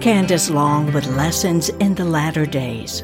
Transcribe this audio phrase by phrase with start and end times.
[0.00, 3.02] Candace Long with Lessons in the Latter Days,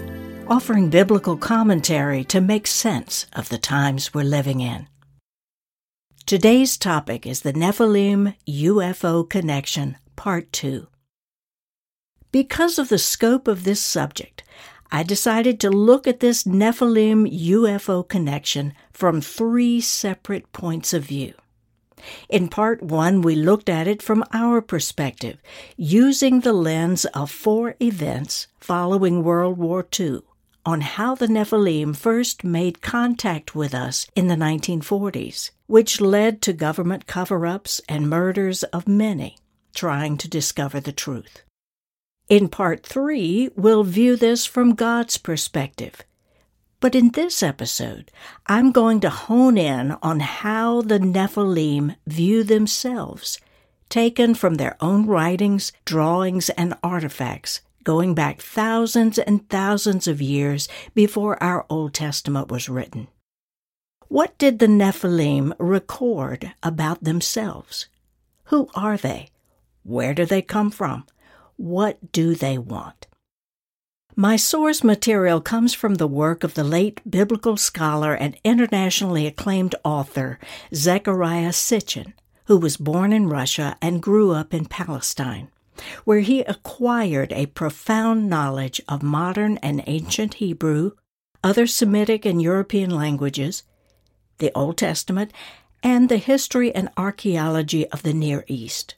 [0.49, 4.89] offering biblical commentary to make sense of the times we're living in.
[6.25, 10.87] Today's topic is the Nephilim UFO Connection, Part 2.
[12.33, 14.43] Because of the scope of this subject,
[14.91, 21.35] I decided to look at this Nephilim UFO connection from three separate points of view.
[22.29, 25.39] In part one, we looked at it from our perspective,
[25.77, 30.21] using the lens of four events following World War II
[30.65, 36.53] on how the Nephilim first made contact with us in the 1940s, which led to
[36.53, 39.37] government cover ups and murders of many
[39.77, 41.43] trying to discover the truth.
[42.29, 46.03] In part three, we'll view this from God's perspective
[46.81, 48.11] but in this episode,
[48.47, 53.39] I'm going to hone in on how the Nephilim view themselves,
[53.89, 60.69] taken from their own writings, drawings, and artifacts going back thousands and thousands of years
[60.93, 63.07] before our Old Testament was written.
[64.09, 67.87] What did the Nephilim record about themselves?
[68.47, 69.29] Who are they?
[69.85, 71.07] Where do they come from?
[71.57, 73.07] What do they want?
[74.19, 79.75] My source material comes from the work of the late biblical scholar and internationally acclaimed
[79.85, 80.39] author
[80.73, 82.15] Zecharia Sitchin,
[82.47, 85.51] who was born in Russia and grew up in Palestine,
[86.05, 90.93] where he acquired a profound knowledge of modern and ancient Hebrew,
[91.45, 93.65] other Semitic and European languages,
[94.39, 95.31] the Old Testament,
[95.83, 98.95] and the history and archaeology of the Near East.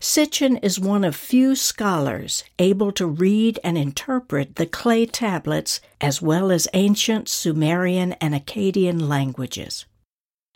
[0.00, 6.20] Sitchin is one of few scholars able to read and interpret the clay tablets as
[6.20, 9.86] well as ancient Sumerian and Akkadian languages.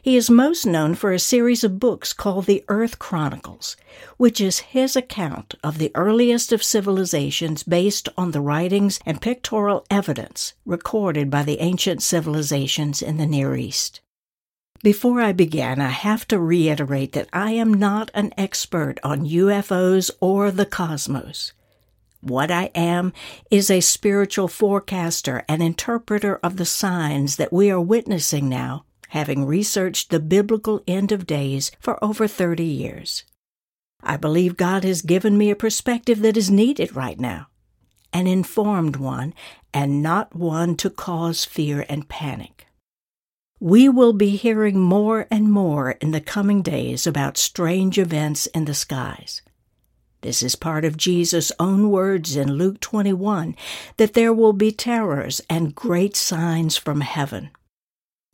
[0.02, 3.76] He is most known for a series of books called the Earth Chronicles,
[4.16, 9.84] which is his account of the earliest of civilizations based on the writings and pictorial
[9.90, 14.00] evidence recorded by the ancient civilizations in the Near East.
[14.82, 20.10] Before I begin, I have to reiterate that I am not an expert on UFOs
[20.20, 21.52] or the cosmos.
[22.22, 23.12] What I am
[23.50, 29.44] is a spiritual forecaster and interpreter of the signs that we are witnessing now, having
[29.44, 33.24] researched the biblical end of days for over 30 years.
[34.02, 37.48] I believe God has given me a perspective that is needed right now,
[38.14, 39.34] an informed one,
[39.74, 42.66] and not one to cause fear and panic.
[43.62, 48.64] We will be hearing more and more in the coming days about strange events in
[48.64, 49.42] the skies.
[50.22, 53.54] This is part of Jesus' own words in Luke 21
[53.98, 57.50] that there will be terrors and great signs from heaven.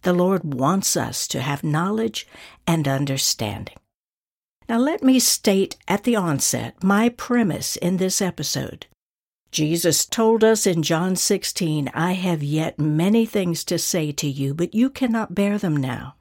[0.02, 2.28] The Lord wants us to have knowledge
[2.64, 3.76] and understanding.
[4.68, 8.86] Now, let me state at the onset my premise in this episode.
[9.56, 14.52] Jesus told us in John 16, I have yet many things to say to you,
[14.52, 16.16] but you cannot bear them now.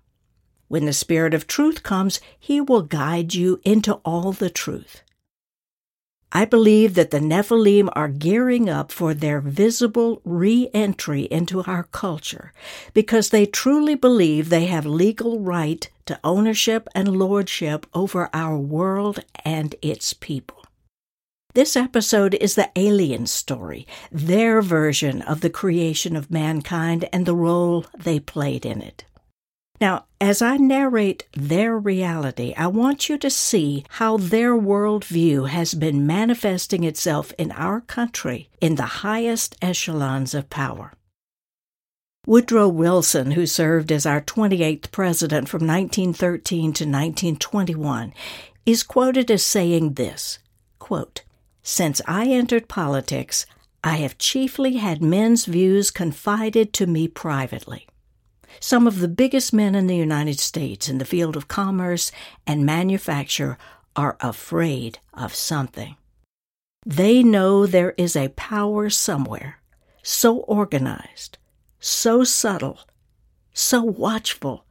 [0.69, 5.01] When the Spirit of truth comes, he will guide you into all the truth.
[6.31, 11.83] I believe that the Nephilim are gearing up for their visible re entry into our
[11.91, 12.53] culture
[12.93, 19.19] because they truly believe they have legal right to ownership and lordship over our world
[19.43, 20.64] and its people.
[21.55, 27.33] This episode is the alien story, their version of the creation of mankind and the
[27.33, 29.05] role they played in it.
[29.79, 35.73] Now, as I narrate their reality, I want you to see how their worldview has
[35.73, 40.91] been manifesting itself in our country in the highest echelons of power.
[42.27, 48.13] Woodrow Wilson, who served as our 28th president from 1913 to 1921,
[48.65, 50.39] is quoted as saying this
[50.79, 51.23] quote,
[51.67, 53.47] since I entered politics,
[53.83, 57.87] I have chiefly had men's views confided to me privately.
[58.59, 62.11] Some of the biggest men in the United States in the field of commerce
[62.45, 63.57] and manufacture
[63.95, 65.95] are afraid of something.
[66.85, 69.59] They know there is a power somewhere,
[70.03, 71.39] so organized,
[71.79, 72.81] so subtle,
[73.53, 74.65] so watchful,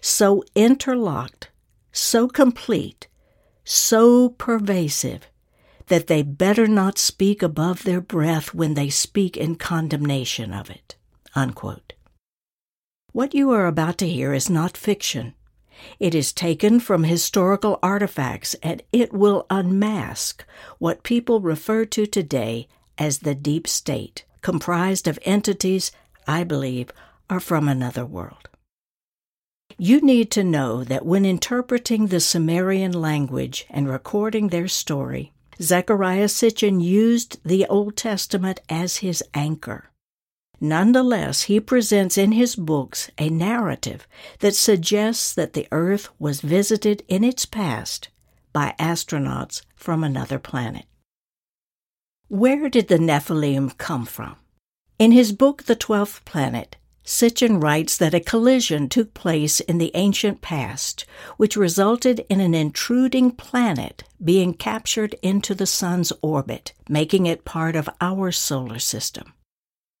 [0.00, 1.50] so interlocked,
[1.92, 3.06] so complete,
[3.62, 5.28] so pervasive
[5.90, 10.94] that they better not speak above their breath when they speak in condemnation of it.
[11.34, 11.94] Unquote.
[13.12, 15.34] What you are about to hear is not fiction.
[15.98, 20.44] It is taken from historical artifacts and it will unmask
[20.78, 25.90] what people refer to today as the deep state, comprised of entities
[26.24, 26.90] I believe
[27.28, 28.48] are from another world.
[29.76, 36.28] You need to know that when interpreting the Sumerian language and recording their story, Zecharia
[36.28, 39.90] Sitchin used the Old Testament as his anchor.
[40.60, 44.06] Nonetheless, he presents in his books a narrative
[44.40, 48.08] that suggests that the Earth was visited in its past
[48.52, 50.84] by astronauts from another planet.
[52.28, 54.36] Where did the Nephilim come from?
[54.98, 59.90] In his book, The Twelfth Planet, Sitchin writes that a collision took place in the
[59.94, 61.06] ancient past,
[61.36, 67.74] which resulted in an intruding planet being captured into the Sun's orbit, making it part
[67.74, 69.32] of our solar system.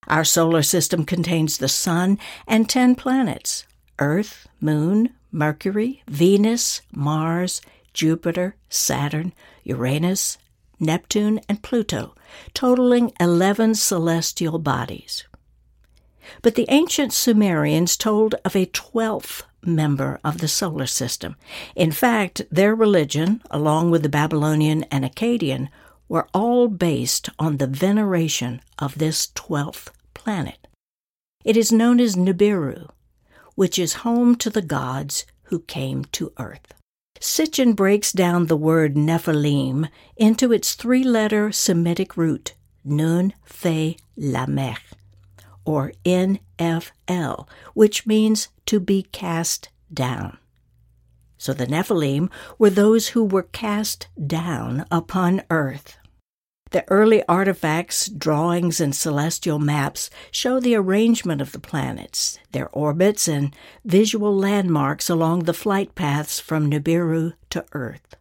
[0.06, 3.66] Our solar system contains the Sun and ten planets
[3.98, 7.60] Earth, Moon, Mercury, Venus, Mars,
[7.92, 9.32] Jupiter, Saturn,
[9.64, 10.38] Uranus,
[10.78, 12.14] Neptune, and Pluto,
[12.54, 15.24] totaling 11 celestial bodies.
[16.42, 21.36] But the ancient Sumerians told of a twelfth member of the solar system.
[21.76, 25.68] In fact, their religion, along with the Babylonian and Akkadian,
[26.08, 30.66] were all based on the veneration of this twelfth planet.
[31.44, 32.90] It is known as Nibiru,
[33.54, 36.74] which is home to the gods who came to earth.
[37.20, 44.82] Sitchin breaks down the word Nephilim into its three letter Semitic root, Nun Fe Lamech,
[45.70, 50.38] or NFL, which means to be cast down.
[51.38, 52.28] So the Nephilim
[52.58, 55.96] were those who were cast down upon earth.
[56.72, 63.26] The early artifacts, drawings, and celestial maps show the arrangement of the planets, their orbits,
[63.26, 68.16] and visual landmarks along the flight paths from Nibiru to Earth.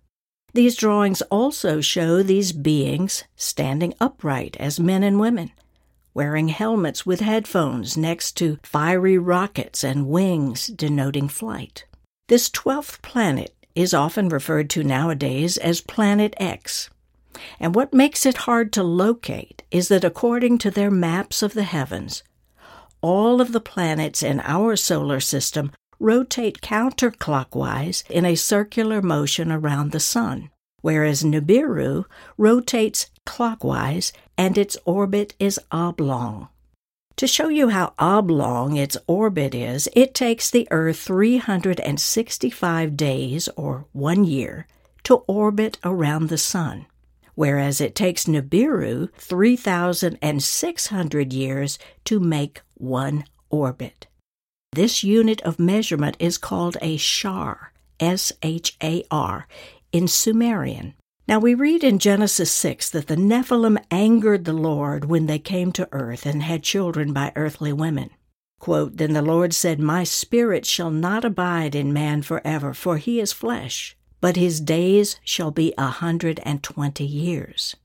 [0.54, 5.52] These drawings also show these beings standing upright as men and women,
[6.20, 11.86] wearing helmets with headphones next to fiery rockets and wings denoting flight.
[12.28, 16.90] This twelfth planet is often referred to nowadays as Planet X
[17.58, 21.64] and what makes it hard to locate is that according to their maps of the
[21.64, 22.22] heavens,
[23.00, 25.72] all of the planets in our solar system
[26.02, 30.50] rotate counterclockwise in a circular motion around the Sun,
[30.82, 32.04] whereas Nibiru
[32.38, 36.48] rotates clockwise and its orbit is oblong.
[37.18, 43.86] To show you how oblong its orbit is, it takes the Earth 365 days, or
[43.92, 44.66] one year,
[45.04, 46.88] to orbit around the Sun
[47.40, 54.08] whereas it takes Nibiru 3,600 years to make one orbit.
[54.74, 59.48] This unit of measurement is called a shar, S H A R,
[59.94, 60.96] in Sumerian.
[61.30, 65.72] Now we read in Genesis 6 that the Nephilim angered the Lord when they came
[65.74, 68.10] to earth and had children by earthly women.
[68.60, 73.22] Quote, then the Lord said, My spirit shall not abide in man forever, for he
[73.22, 77.76] is flesh but his days shall be a hundred and twenty years.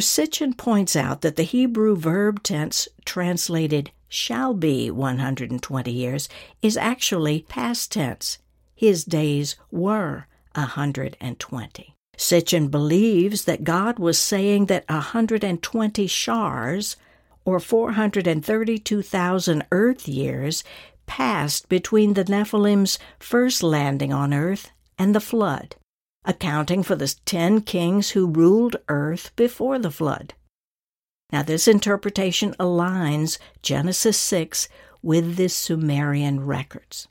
[0.00, 6.28] Sitchin points out that the Hebrew verb tense translated shall be 120 years
[6.62, 8.38] is actually past tense.
[8.74, 11.97] His days were a 120.
[12.18, 16.96] Sitchin believes that God was saying that 120 shars,
[17.44, 20.64] or 432,000 earth years,
[21.06, 25.76] passed between the Nephilim's first landing on earth and the flood,
[26.24, 30.34] accounting for the ten kings who ruled earth before the flood.
[31.32, 34.68] Now, this interpretation aligns Genesis 6
[35.02, 37.06] with the Sumerian records.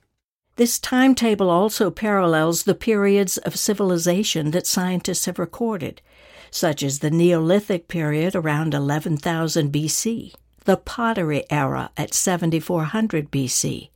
[0.57, 6.01] This timetable also parallels the periods of civilization that scientists have recorded,
[6.49, 10.33] such as the Neolithic period around 11,000 BC,
[10.65, 13.89] the Pottery era at 7400 BC,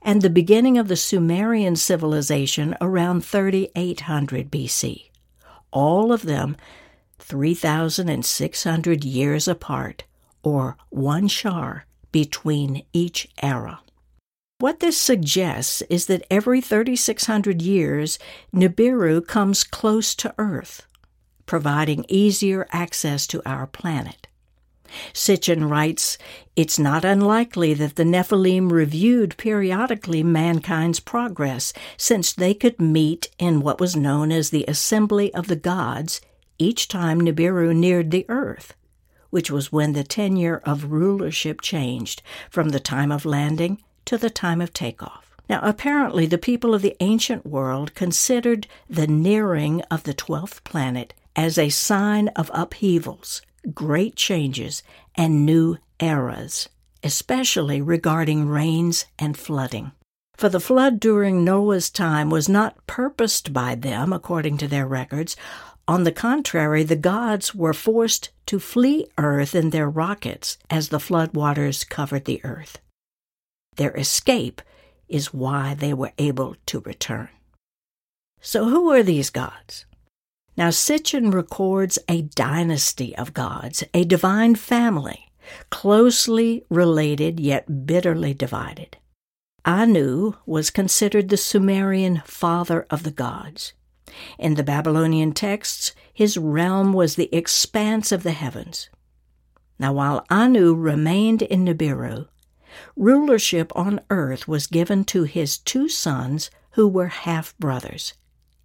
[0.00, 5.10] and the beginning of the Sumerian civilization around 3800 BC,
[5.72, 6.56] all of them
[7.18, 10.04] 3,600 years apart,
[10.44, 13.80] or one shar between each era.
[14.58, 18.18] What this suggests is that every 3,600 years,
[18.54, 20.86] Nibiru comes close to Earth,
[21.44, 24.28] providing easier access to our planet.
[25.12, 26.16] Sitchin writes,
[26.54, 33.60] It's not unlikely that the Nephilim reviewed periodically mankind's progress, since they could meet in
[33.60, 36.22] what was known as the Assembly of the Gods
[36.58, 38.72] each time Nibiru neared the earth,
[39.28, 44.30] which was when the tenure of rulership changed from the time of landing to the
[44.30, 45.36] time of takeoff.
[45.48, 51.14] Now, apparently, the people of the ancient world considered the nearing of the twelfth planet
[51.36, 53.42] as a sign of upheavals
[53.74, 54.82] great changes
[55.14, 56.68] and new eras,
[57.02, 59.92] especially regarding rains and flooding.
[60.36, 65.36] For the flood during Noah's time was not purposed by them, according to their records.
[65.88, 71.00] On the contrary, the gods were forced to flee earth in their rockets as the
[71.00, 72.78] flood waters covered the earth.
[73.76, 74.62] Their escape
[75.08, 77.28] is why they were able to return.
[78.40, 79.86] So, who are these gods?
[80.56, 85.30] Now, Sitchin records a dynasty of gods, a divine family,
[85.70, 88.96] closely related yet bitterly divided.
[89.64, 93.74] Anu was considered the Sumerian father of the gods.
[94.38, 98.88] In the Babylonian texts, his realm was the expanse of the heavens.
[99.78, 102.28] Now, while Anu remained in Nibiru,
[102.96, 108.14] rulership on earth was given to his two sons who were half brothers,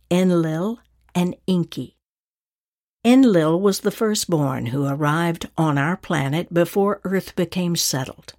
[0.10, 0.80] Enlil
[1.16, 1.96] and Enki.
[3.04, 8.34] Enlil was the firstborn who arrived on our planet before Earth became settled.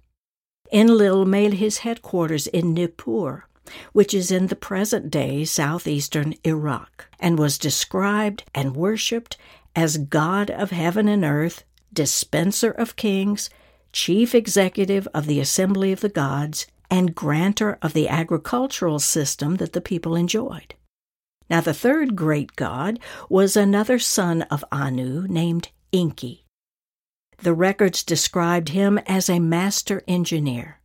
[0.71, 3.43] Enlil made his headquarters in Nippur,
[3.91, 9.35] which is in the present day southeastern Iraq, and was described and worshipped
[9.75, 13.49] as God of heaven and earth, dispenser of kings,
[13.93, 19.73] chief executive of the assembly of the gods, and grantor of the agricultural system that
[19.73, 20.75] the people enjoyed.
[21.49, 26.43] Now, the third great god was another son of Anu named Enki.
[27.37, 30.79] The records described him as a master engineer,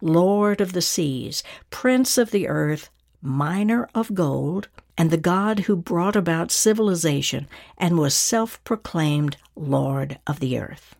[0.00, 5.76] lord of the seas, prince of the earth, miner of gold, and the god who
[5.76, 7.46] brought about civilization
[7.76, 10.94] and was self proclaimed lord of the earth.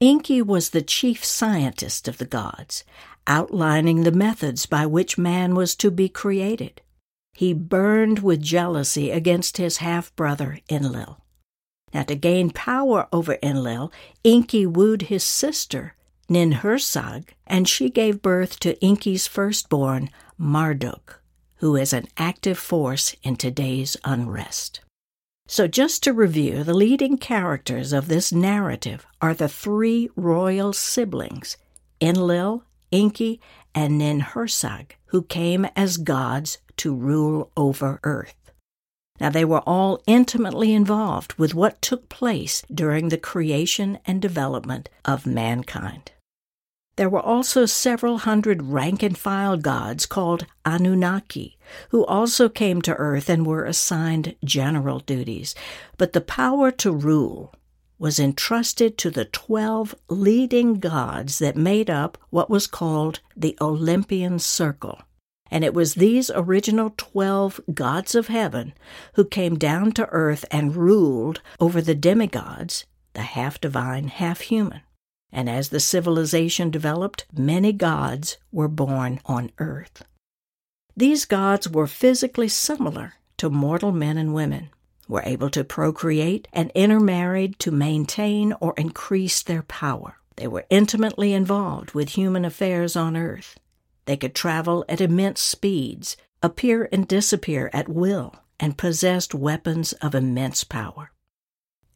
[0.00, 2.84] Enki was the chief scientist of the gods,
[3.26, 6.80] outlining the methods by which man was to be created
[7.40, 11.24] he burned with jealousy against his half brother Enlil.
[11.94, 13.90] Now, to gain power over Enlil,
[14.22, 15.94] Enki wooed his sister,
[16.28, 21.22] Ninhursag, and she gave birth to Enki's firstborn, Marduk,
[21.56, 24.80] who is an active force in today's unrest.
[25.52, 31.56] So, just to review, the leading characters of this narrative are the three royal siblings
[32.00, 33.40] Enlil, Enki,
[33.74, 38.52] and Ninhursag, who came as gods to rule over earth.
[39.18, 44.88] Now, they were all intimately involved with what took place during the creation and development
[45.04, 46.12] of mankind.
[47.00, 51.56] There were also several hundred rank and file gods called Anunnaki,
[51.88, 55.54] who also came to earth and were assigned general duties.
[55.96, 57.54] But the power to rule
[57.98, 64.38] was entrusted to the twelve leading gods that made up what was called the Olympian
[64.38, 65.00] Circle
[65.50, 68.74] and it was these original twelve gods of heaven
[69.14, 74.82] who came down to earth and ruled over the demigods, the half divine, half human.
[75.32, 80.04] And as the civilization developed, many gods were born on earth.
[80.96, 84.70] These gods were physically similar to mortal men and women,
[85.08, 90.16] were able to procreate, and intermarried to maintain or increase their power.
[90.36, 93.58] They were intimately involved with human affairs on earth.
[94.06, 100.14] They could travel at immense speeds, appear and disappear at will, and possessed weapons of
[100.14, 101.12] immense power.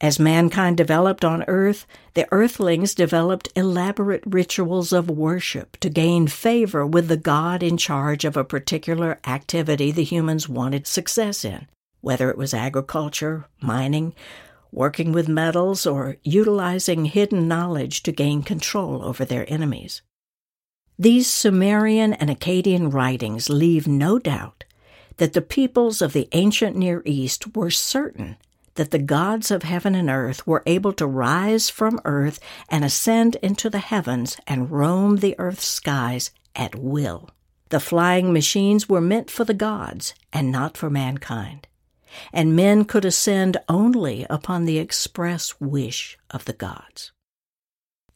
[0.04, 6.86] As mankind developed on earth, the earthlings developed elaborate rituals of worship to gain favor
[6.86, 11.68] with the god in charge of a particular activity the humans wanted success in,
[12.02, 14.14] whether it was agriculture, mining,
[14.70, 20.02] working with metals, or utilizing hidden knowledge to gain control over their enemies.
[20.98, 24.64] These Sumerian and Akkadian writings leave no doubt
[25.16, 28.36] that the peoples of the ancient Near East were certain
[28.74, 33.36] that the gods of heaven and earth were able to rise from earth and ascend
[33.36, 37.30] into the heavens and roam the earth's skies at will.
[37.70, 41.66] The flying machines were meant for the gods and not for mankind,
[42.32, 47.12] and men could ascend only upon the express wish of the gods.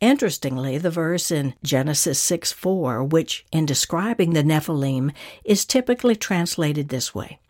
[0.00, 5.12] Interestingly, the verse in Genesis 6 4, which in describing the Nephilim
[5.45, 7.41] is typically translated this way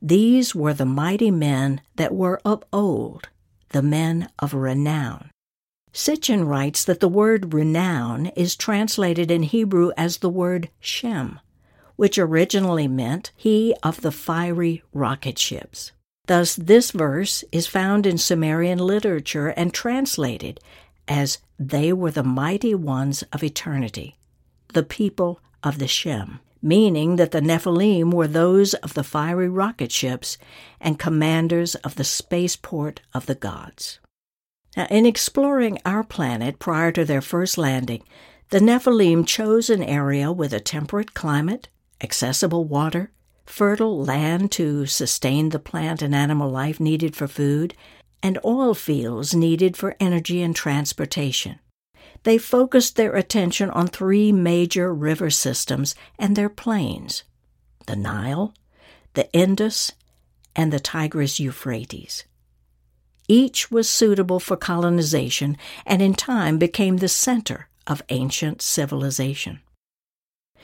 [0.00, 3.28] These were the mighty men that were of old,
[3.70, 5.30] the men of renown.
[5.92, 11.40] Sitchin writes that the word renown is translated in Hebrew as the word Shem,
[11.96, 15.92] which originally meant he of the fiery rocket ships.
[16.26, 20.60] Thus, this verse is found in Sumerian literature and translated
[21.08, 24.16] as they were the mighty ones of eternity,
[24.74, 29.92] the people of the Shem, meaning that the Nephilim were those of the fiery rocket
[29.92, 30.38] ships
[30.80, 34.00] and commanders of the spaceport of the gods.
[34.76, 38.02] Now, in exploring our planet prior to their first landing,
[38.50, 41.68] The Nephilim chose an area with a temperate climate,
[42.00, 43.12] accessible water,
[43.44, 47.74] fertile land to sustain the plant and animal life needed for food,
[48.22, 51.58] and oil fields needed for energy and transportation.
[52.24, 57.24] They focused their attention on three major river systems and their plains
[57.86, 58.52] the Nile,
[59.14, 59.92] the Indus,
[60.54, 62.24] and the Tigris Euphrates.
[63.28, 65.56] Each was suitable for colonization
[65.86, 69.60] and in time became the center of ancient civilization.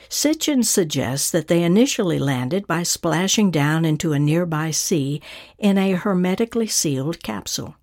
[0.09, 5.21] Sitchin suggests that they initially landed by splashing down into a nearby sea
[5.57, 7.75] in a hermetically sealed capsule.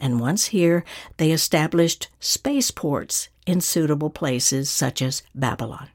[0.00, 0.84] And once here,
[1.18, 5.88] they established spaceports in suitable places such as Babylon.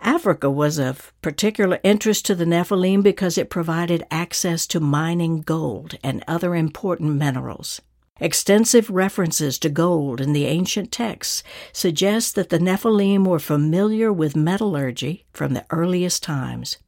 [0.00, 5.98] Africa was of particular interest to the Nephilim because it provided access to mining gold
[6.02, 7.82] and other important minerals.
[8.18, 14.36] Extensive references to gold in the ancient texts suggest that the Nephilim were familiar with
[14.36, 16.78] metallurgy from the earliest times.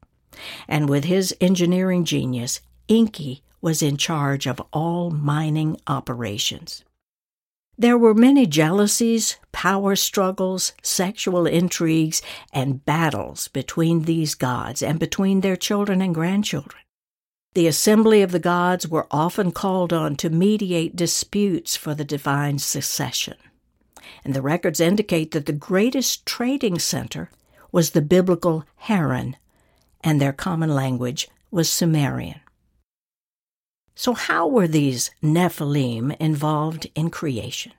[0.68, 6.84] And with his engineering genius, Enki was in charge of all mining operations.
[7.78, 12.20] There were many jealousies, power struggles, sexual intrigues,
[12.52, 16.82] and battles between these gods and between their children and grandchildren.
[17.54, 22.58] The assembly of the gods were often called on to mediate disputes for the divine
[22.58, 23.36] succession.
[24.24, 27.30] And the records indicate that the greatest trading center
[27.70, 29.36] was the biblical Haran,
[30.04, 32.41] and their common language was Sumerian.
[33.94, 37.72] So, how were these Nephilim involved in creation?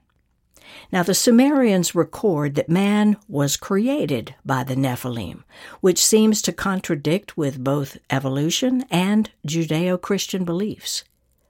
[0.92, 5.44] Now, the Sumerians record that man was created by the Nephilim,
[5.82, 11.04] which seems to contradict with both evolution and Judeo Christian beliefs.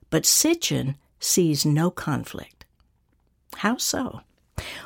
[0.09, 2.65] But Sitchin sees no conflict.
[3.57, 4.21] How so?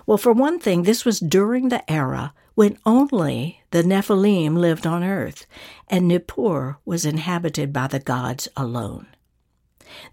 [0.05, 5.03] Well, for one thing, this was during the era when only the Nephilim lived on
[5.03, 5.45] earth,
[5.87, 9.07] and Nippur was inhabited by the gods alone.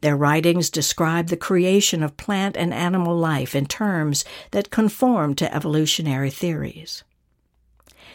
[0.00, 5.54] Their writings describe the creation of plant and animal life in terms that conform to
[5.54, 7.04] evolutionary theories.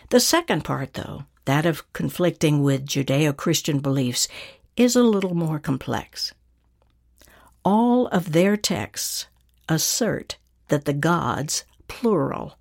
[0.09, 4.27] The second part, though, that of conflicting with Judeo Christian beliefs,
[4.75, 6.33] is a little more complex.
[7.65, 9.27] All of their texts
[9.67, 10.37] assert
[10.69, 12.57] that the gods, plural,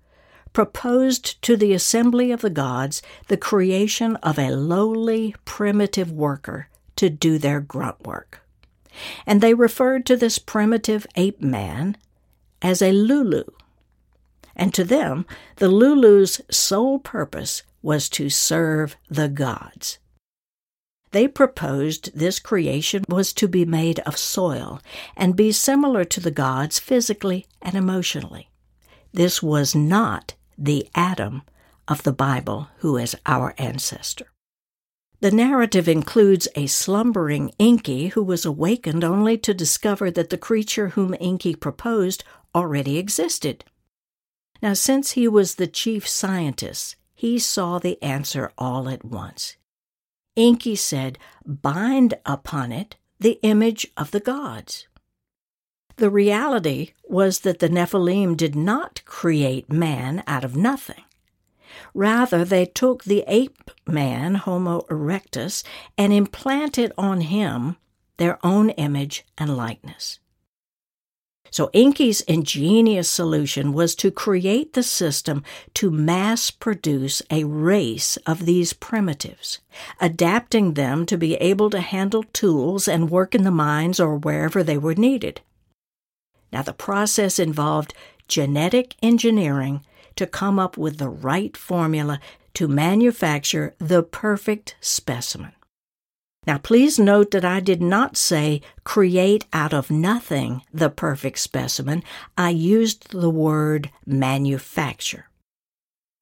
[0.53, 7.09] proposed to the assembly of the gods the creation of a lowly, primitive worker to
[7.09, 8.41] do their grunt work
[9.25, 11.97] and they referred to this primitive ape man
[12.61, 13.43] as a Lulu.
[14.55, 15.25] And to them,
[15.57, 19.99] the Lulu's sole purpose was to serve the gods.
[21.11, 24.81] They proposed this creation was to be made of soil
[25.15, 28.49] and be similar to the gods physically and emotionally.
[29.11, 31.41] This was not the Adam
[31.87, 34.27] of the Bible who is our ancestor.
[35.21, 40.89] The narrative includes a slumbering Enki who was awakened only to discover that the creature
[40.89, 42.23] whom Enki proposed
[42.55, 43.65] already existed.
[44.61, 49.57] Now, since he was the chief scientist, he saw the answer all at once.
[50.37, 54.87] Enki said, Bind upon it the image of the gods.
[55.97, 61.03] The reality was that the Nephilim did not create man out of nothing.
[61.93, 65.63] Rather, they took the ape man, Homo erectus,
[65.97, 67.77] and implanted on him
[68.17, 70.19] their own image and likeness.
[71.51, 75.43] So Enki's ingenious solution was to create the system
[75.75, 79.59] to mass produce a race of these primitives,
[79.99, 84.61] adapting them to be able to handle tools and work in the mines or wherever
[84.61, 85.41] they were needed.
[86.51, 87.93] Now, the process involved
[88.27, 89.83] genetic engineering
[90.19, 92.19] to come up with the right formula
[92.53, 95.53] to manufacture the perfect specimen.
[96.45, 102.03] Now, please note that I did not say create out of nothing the perfect specimen.
[102.37, 105.29] I used the word manufacture.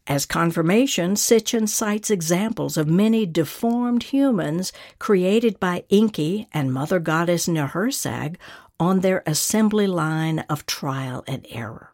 [0.06, 7.48] As confirmation, Sitchin cites examples of many deformed humans created by Enki and Mother Goddess
[7.48, 8.36] Ninhursag
[8.80, 11.94] on their assembly line of trial and error.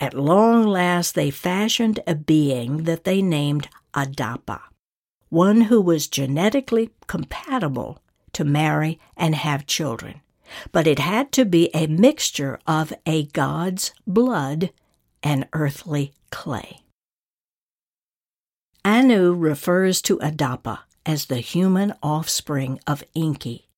[0.00, 4.62] At long last, they fashioned a being that they named Adapa,
[5.28, 10.22] one who was genetically compatible to marry and have children.
[10.72, 14.70] But it had to be a mixture of a god's blood
[15.22, 16.80] and earthly clay.
[18.82, 23.68] Anu refers to Adapa as the human offspring of Enki.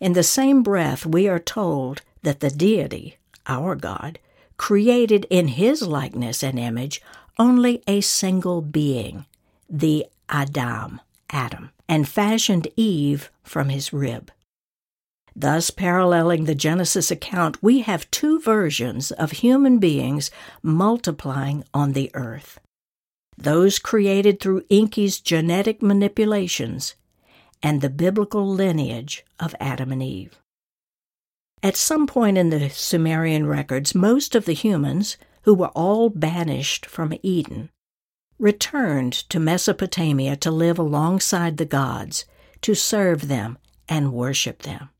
[0.00, 4.18] In the same breath, we are told that the deity, our God,
[4.58, 7.00] created in his likeness and image
[7.38, 9.24] only a single being,
[9.70, 14.30] the Adam, Adam, and fashioned Eve from his rib.
[15.34, 20.30] Thus, paralleling the Genesis account, we have two versions of human beings
[20.62, 22.58] multiplying on the earth
[23.38, 26.96] those created through Enki's genetic manipulations,
[27.62, 30.38] and the biblical lineage of Adam and Eve.
[31.62, 36.86] At some point in the Sumerian records, most of the humans, who were all banished
[36.86, 37.70] from Eden,
[38.38, 42.24] returned to Mesopotamia to live alongside the gods,
[42.62, 44.90] to serve them and worship them.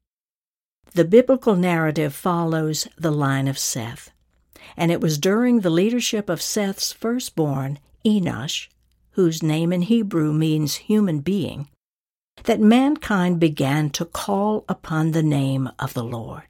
[0.94, 4.10] The biblical narrative follows the line of Seth,
[4.76, 8.68] and it was during the leadership of Seth's firstborn, Enosh,
[9.12, 11.68] whose name in Hebrew means human being,
[12.44, 16.47] that mankind began to call upon the name of the Lord.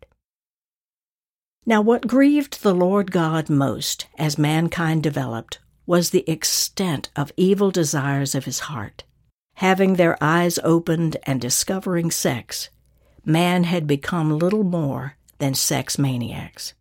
[1.68, 7.70] Now, what grieved the Lord God most as mankind developed was the extent of evil
[7.70, 9.04] desires of his heart.
[9.56, 12.70] Having their eyes opened and discovering sex,
[13.22, 16.72] man had become little more than sex maniacs.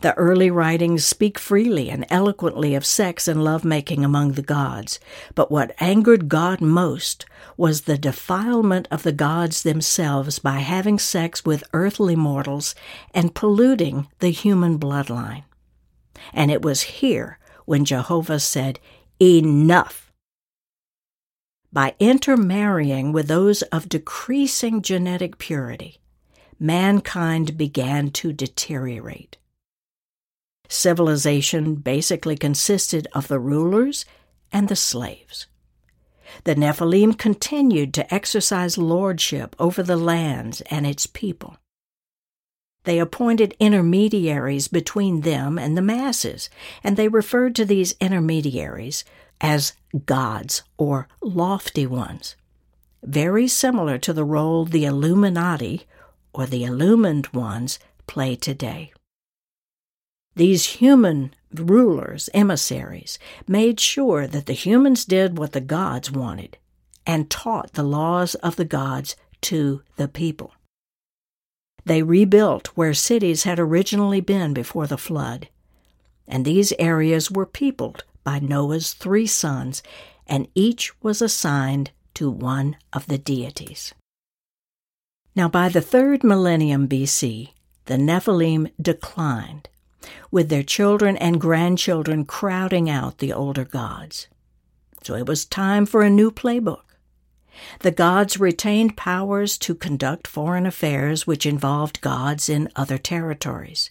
[0.00, 5.00] The early writings speak freely and eloquently of sex and lovemaking among the gods,
[5.34, 11.44] but what angered God most was the defilement of the gods themselves by having sex
[11.44, 12.74] with earthly mortals
[13.12, 15.42] and polluting the human bloodline.
[16.32, 18.78] And it was here when Jehovah said,
[19.20, 20.08] Enough!
[21.72, 26.00] by intermarrying with those of decreasing genetic purity,
[26.58, 29.36] mankind began to deteriorate.
[30.68, 34.04] Civilization basically consisted of the rulers
[34.52, 35.46] and the slaves.
[36.44, 41.56] The Nephilim continued to exercise lordship over the lands and its people.
[42.84, 46.48] They appointed intermediaries between them and the masses,
[46.84, 49.04] and they referred to these intermediaries
[49.40, 49.72] as
[50.06, 52.36] gods or lofty ones,
[53.02, 55.86] very similar to the role the Illuminati
[56.32, 58.92] or the illumined ones play today.
[60.38, 66.56] These human rulers, emissaries, made sure that the humans did what the gods wanted
[67.04, 70.54] and taught the laws of the gods to the people.
[71.84, 75.48] They rebuilt where cities had originally been before the flood,
[76.28, 79.82] and these areas were peopled by Noah's three sons,
[80.24, 83.92] and each was assigned to one of the deities.
[85.34, 87.54] Now, by the third millennium BC,
[87.86, 89.68] the Nephilim declined,
[90.30, 94.28] with their children and grandchildren crowding out the older gods.
[95.02, 96.82] So it was time for a new playbook.
[97.80, 103.90] The gods retained powers to conduct foreign affairs which involved gods in other territories.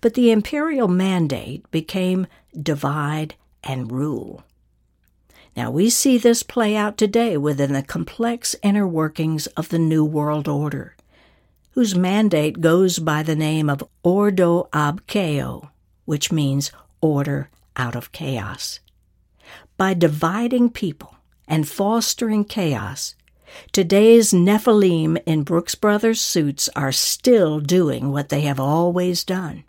[0.00, 2.26] But the imperial mandate became
[2.60, 4.44] divide and rule.
[5.56, 10.04] Now, we see this play out today within the complex inner workings of the New
[10.04, 10.96] World Order,
[11.74, 15.70] whose mandate goes by the name of Ordo ab Chao,
[16.04, 18.80] which means order out of chaos.
[19.76, 23.14] By dividing people and fostering chaos,
[23.72, 29.64] today's Nephilim in Brooks Brothers suits are still doing what they have always done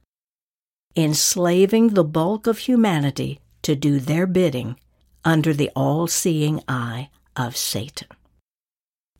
[0.95, 4.79] enslaving the bulk of humanity to do their bidding
[5.23, 8.07] under the all seeing eye of Satan.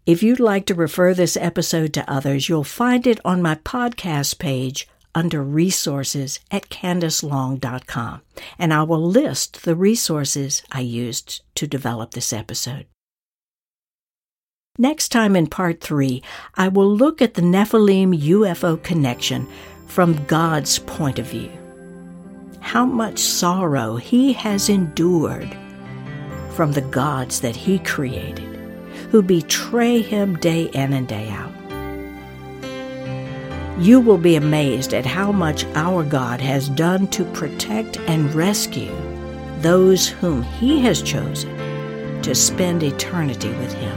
[0.06, 4.38] If you'd like to refer this episode to others, you'll find it on my podcast
[4.38, 8.22] page under resources at candacelong.com,
[8.60, 12.86] and I will list the resources I used to develop this episode.
[14.78, 16.22] Next time in part three,
[16.54, 19.48] I will look at the Nephilim UFO connection
[19.88, 21.52] from God's point of view.
[22.60, 25.58] How much sorrow he has endured
[26.52, 28.55] from the gods that he created,
[29.16, 31.54] who betray him day in and day out.
[33.80, 38.94] You will be amazed at how much our God has done to protect and rescue
[39.60, 43.96] those whom he has chosen to spend eternity with him.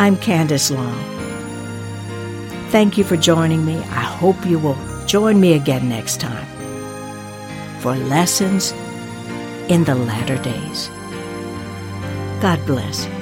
[0.00, 0.98] I'm Candace Long.
[2.70, 3.76] Thank you for joining me.
[3.76, 6.46] I hope you will Join me again next time
[7.80, 8.70] for lessons
[9.68, 10.88] in the latter days.
[12.40, 13.19] God bless.